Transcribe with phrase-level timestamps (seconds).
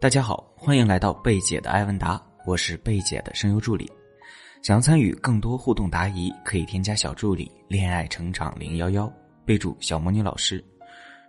[0.00, 3.90] 大家好，欢迎来到贝姐的艾问答，我是贝姐的声优助理。
[4.62, 9.12] 想要参与更多互动答疑，可以添加小助理“恋爱成长零幺幺”，
[9.44, 10.64] 备注“小魔女老师”，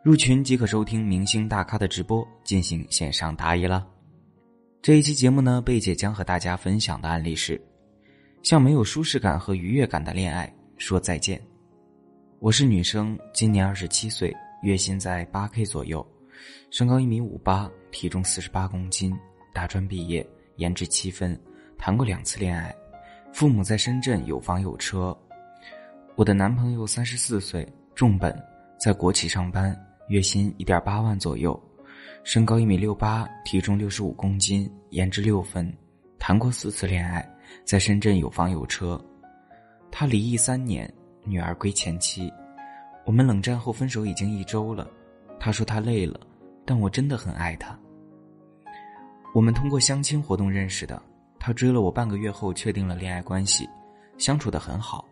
[0.05, 3.83] 入群即可收听明星大咖的直播，进行线上答疑啦。
[4.83, 7.59] 这一期节目呢，贝姐将和大家分享的案例是：
[8.43, 11.41] 向没有舒适感和愉悦感的恋爱说再见。
[12.37, 14.31] 我是女生，今年二十七岁，
[14.61, 16.05] 月薪在八 K 左右。
[16.69, 19.17] 身高一米五八，体重四十八公斤，
[19.53, 20.25] 大专毕业，
[20.57, 21.39] 颜值七分，
[21.77, 22.75] 谈过两次恋爱，
[23.33, 25.17] 父母在深圳有房有车。
[26.15, 28.37] 我的男朋友三十四岁，重本，
[28.79, 29.77] 在国企上班，
[30.09, 31.59] 月薪一点八万左右，
[32.23, 35.71] 身高一米六八，体重六十五公斤，颜值六分，
[36.17, 37.27] 谈过四次恋爱，
[37.63, 38.99] 在深圳有房有车。
[39.91, 40.91] 他离异三年，
[41.23, 42.31] 女儿归前妻。
[43.05, 44.87] 我们冷战后分手已经一周了，
[45.39, 46.19] 他说他累了。
[46.69, 47.75] 但我真的很爱他。
[49.33, 51.01] 我们通过相亲活动认识的，
[51.39, 53.67] 他追了我半个月后确定了恋爱关系，
[54.19, 55.03] 相处的很好。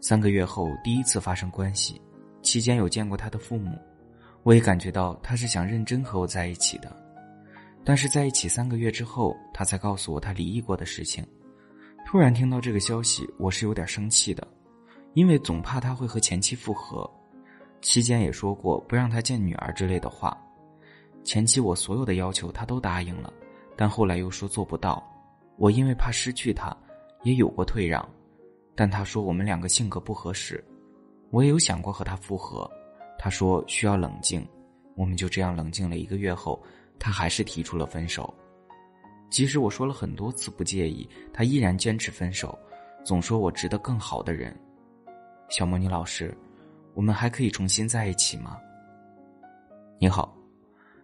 [0.00, 2.02] 三个月后第一次发生关系，
[2.42, 3.78] 期间有见过他的父母，
[4.42, 6.90] 我也感觉到他是想认真和我在一起的。
[7.84, 11.24] 但是在一起三个月之后，他才告诉我他离异过的事情。
[12.04, 14.44] 突然听到这个消息，我是有点生气的，
[15.14, 17.08] 因为总怕他会和前妻复合。
[17.82, 20.36] 期间也说过不让他见女儿之类的话。
[21.24, 23.32] 前期我所有的要求他都答应了，
[23.76, 25.02] 但后来又说做不到。
[25.56, 26.76] 我因为怕失去他，
[27.22, 28.06] 也有过退让，
[28.74, 30.62] 但他说我们两个性格不合适。
[31.30, 32.68] 我也有想过和他复合，
[33.18, 34.46] 他说需要冷静。
[34.94, 36.62] 我们就这样冷静了一个月后，
[36.98, 38.32] 他还是提出了分手。
[39.30, 42.58] 即使我说了很多次不介意，他依然坚持分手，
[43.04, 44.54] 总说我值得更好的人。
[45.48, 46.36] 小魔女老师，
[46.94, 48.58] 我们还可以重新在一起吗？
[49.98, 50.36] 你好。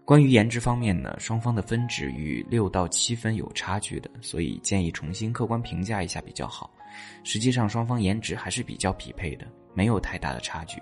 [0.09, 6.71] 关于颜值方面呢，双方的分值与六到七分有差距的，所以建议重新客观评价一下比较好。
[7.25, 10.81] 实际上，双方颜值还是比较匹配的，没有太大的差距。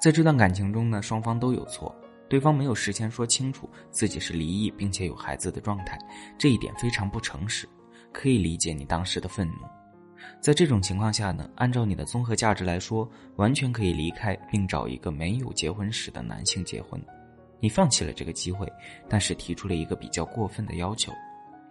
[0.00, 1.92] 在这段感情中呢，双方都有错，
[2.28, 5.98] 对方没有事先说清楚自己是离异并且有孩子的状态，
[6.38, 7.68] 这一点非常不诚实，
[8.12, 9.66] 可以理解你当时的愤怒。
[10.40, 17.04] 在这种情况下呢，按照你的综合价值来说，完全可以离开并找一个没有结婚史的男性结婚。
[17.60, 18.66] 你放弃了这个机会，
[19.08, 21.12] 但是提出了一个比较过分的要求。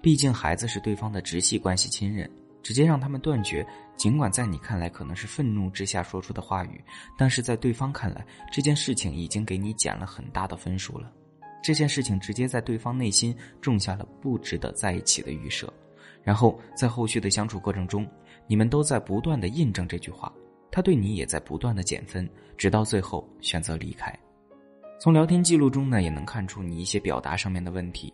[0.01, 2.29] 毕竟孩子是对方的直系关系亲人，
[2.63, 3.66] 直接让他们断绝，
[3.97, 6.81] 尽管在你看来可能是愤怒之下说出的话语，
[7.17, 11.11] 但是在对方看来，这件事情已经给你减了很大的分数了。
[11.61, 15.71] 这件事情直接在对方内心种下了不值得在一起的预设，
[16.23, 18.07] 然后在后续的相处过程中，
[18.47, 20.31] 你们都在不断的印证这句话，
[20.71, 24.17] 他对你也在不断的减分，直到最后选择离开。
[25.02, 28.14] 从聊天记录中呢，也能看出你一些表达上面的问题。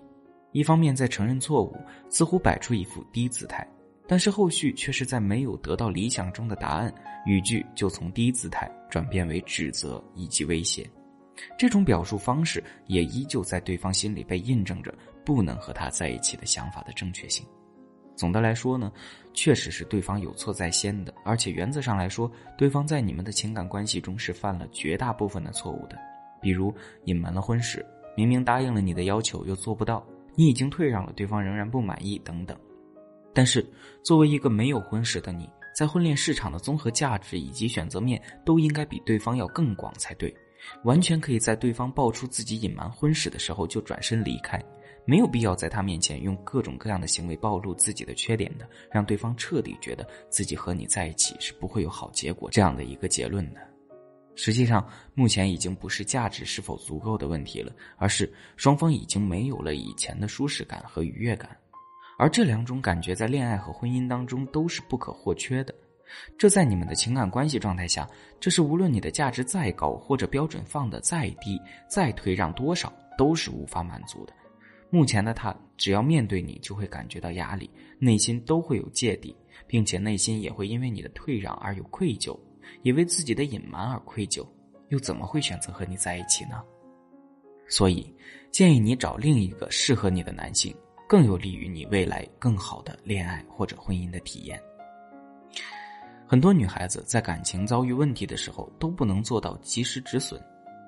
[0.51, 1.75] 一方面在承认错误，
[2.09, 3.68] 似乎摆出一副低姿态，
[4.07, 6.94] 但是后续却是在没有得到理想中的答案，
[7.25, 10.88] 语句就从低姿态转变为指责以及威胁。
[11.57, 14.94] 这种表述方式也依旧在对方心里被印证着
[15.25, 17.44] 不能和他在一起的想法的正确性。
[18.16, 18.91] 总的来说呢，
[19.34, 25.97] 确实是对方有错在先的，而且原则上来说，对方在你们的情感关系中是犯了绝大部分的错误的。
[26.45, 26.72] 比如
[27.06, 27.83] 隐瞒了婚史，
[28.16, 32.56] 明明答应了你的要求又做不到，你已经退让了，对方仍然不满意等等。
[33.33, 33.66] 但是
[34.03, 40.31] 作为一个没有婚史的你，在婚恋市场的综合价值以及选择面都应该比对方要更广才对，
[40.84, 44.63] 完全可以在对方爆出自己隐瞒婚史的时候就转身离开，
[45.03, 53.59] 没有必要在他面前用各种各样的行为暴露自己的缺点的，让对方彻底觉得自己和你在一起是不会有好结果这样的一个结论的。
[54.35, 61.57] 实际上，目前已经不是价值是否足够的问题了，而是双方已经没有了以前的舒适感和愉悦感，
[62.18, 65.73] 而这两种感觉在恋爱和婚姻当中都是不可或缺的。
[66.38, 68.07] 这在你们的情感关系状态下，
[68.40, 71.59] 这是无论你的价值再高或者标准放的再低，
[71.90, 74.34] 再退让多少都是无法满足的。
[74.91, 79.35] 目前的他，只要面对你，就会感觉到压力，内心都会有芥蒂，
[79.66, 82.38] 并且内心也会因为你的退让而有愧疚。
[82.84, 84.46] 也为自己的隐瞒而愧疚，
[84.90, 86.64] 又怎么会选择和你在一起呢？
[87.67, 88.14] 所以，
[88.52, 90.76] 建议你找另一个适合你的男性，
[91.09, 94.62] 更有利于你未来更好的恋爱或者婚姻的体验。
[96.28, 100.40] 很多女孩子在感情遭遇问题的时候，都不能做到及时止损，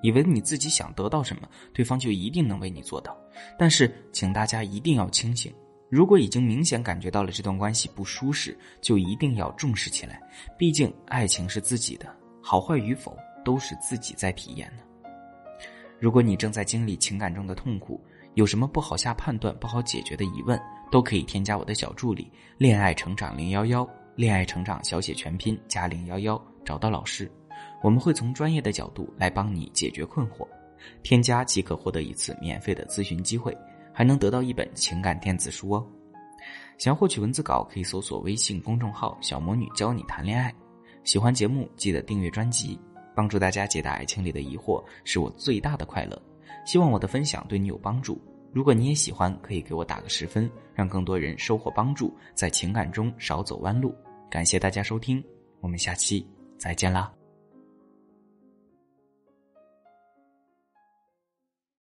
[0.01, 3.17] 以为你自己想得到什么，对方就一定能为你做到。
[3.57, 5.53] 但是，请大家一定要清醒。
[5.89, 10.21] 如果已经明显感觉到了这段关系不舒适，就一定要重视起来。
[10.57, 14.83] 毕竟爱情是自己的，好坏与否都是自己在体验的。
[15.99, 18.03] 如果你正在经历情感中的痛苦，
[18.33, 20.59] 有什么不好下判断、不好解决的疑问，
[20.91, 22.29] 都可以添加我的小助理
[22.59, 27.31] “恋爱成长零幺幺”，恋爱成长小写全拼加零幺幺，找到老师，
[27.81, 30.45] 我们会从专业的角度来帮你解决困惑。
[31.01, 33.57] 添加即可获得一次免费的咨询机会，
[33.97, 35.83] 还能得到一本情感电子书哦。
[36.77, 40.53] 想要获取文字稿，可以搜索微信公众号“小魔女教你谈恋爱”。
[41.03, 42.79] 喜欢节目，记得订阅专辑，
[43.15, 46.21] 帮助大家解答爱情里的疑惑，是我最大的快乐。
[46.63, 48.21] 希望我的分享对你有帮助。
[48.53, 53.95] 如果你也喜欢，可以给我打个十分，让更多人收获帮助，在情感中少走弯路。
[54.29, 55.23] 感谢大家收听，
[55.59, 56.23] 我们下期
[56.59, 57.11] 再见啦。